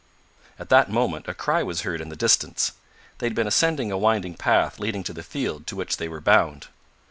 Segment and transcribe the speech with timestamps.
[0.57, 2.71] At that moment a cry was heard in the distance.
[3.19, 6.19] They had been ascending a winding path leading to the field to which they were
[6.19, 6.69] bound.